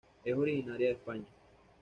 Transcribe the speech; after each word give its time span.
Es 0.25 0.35
originaria 0.35 0.87
de 0.87 0.93
España. 0.95 1.27